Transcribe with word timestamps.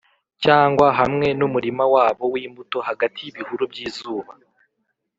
cyangwa 0.43 0.87
hamwe 0.99 1.27
numurima 1.39 1.83
wabo 1.93 2.23
wimbuto 2.33 2.77
hagati 2.87 3.19
yibihuru 3.21 3.63
byizuba 3.71 4.31